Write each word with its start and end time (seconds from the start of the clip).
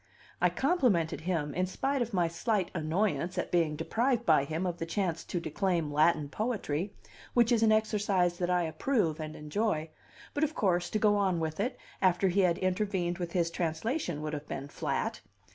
I 0.41 0.49
complimented 0.49 1.21
him, 1.21 1.53
in 1.53 1.67
spite 1.67 2.01
of 2.01 2.11
my 2.11 2.27
slight 2.27 2.71
annoyance 2.73 3.37
at 3.37 3.51
being 3.51 3.75
deprived 3.75 4.25
by 4.25 4.45
him 4.45 4.65
of 4.65 4.79
the 4.79 4.85
chance 4.87 5.23
to 5.25 5.39
declaim 5.39 5.93
Latin 5.93 6.27
poetry, 6.27 6.95
which 7.35 7.51
is 7.51 7.61
an 7.61 7.71
exercise 7.71 8.39
that 8.39 8.49
I 8.49 8.63
approve 8.63 9.19
and 9.19 9.35
enjoy; 9.35 9.91
but 10.33 10.43
of 10.43 10.55
course, 10.55 10.89
to 10.89 10.97
go 10.97 11.17
on 11.17 11.39
with 11.39 11.59
it, 11.59 11.77
after 12.01 12.29
he 12.29 12.39
had 12.41 12.57
intervened 12.57 13.19
with 13.19 13.33
his 13.33 13.51
translation, 13.51 14.23
would 14.23 14.33
have 14.33 14.47
been 14.47 14.69
flat. 14.69 15.21